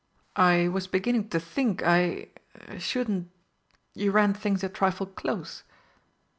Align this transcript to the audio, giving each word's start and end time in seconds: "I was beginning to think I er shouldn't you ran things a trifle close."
"I 0.35 0.67
was 0.67 0.87
beginning 0.87 1.29
to 1.29 1.39
think 1.39 1.83
I 1.83 2.29
er 2.67 2.79
shouldn't 2.79 3.29
you 3.93 4.09
ran 4.11 4.33
things 4.33 4.63
a 4.63 4.69
trifle 4.69 5.05
close." 5.05 5.61